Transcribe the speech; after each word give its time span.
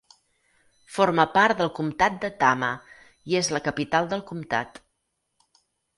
Forma 0.93 1.25
part 1.35 1.59
del 1.59 1.69
comtat 1.81 2.17
de 2.23 2.31
Tama 2.45 2.69
i 3.33 3.37
és 3.43 3.53
la 3.57 3.61
capital 3.69 4.11
del 4.15 4.25
comtat. 4.31 4.81